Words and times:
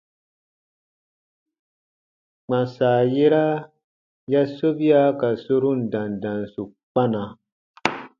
Kpãsa 2.45 2.89
yera 3.13 3.45
ya 4.33 4.41
sobia 4.55 5.01
ka 5.19 5.29
sorun 5.43 5.79
dandansu 5.91 6.63
kpana. 6.91 7.23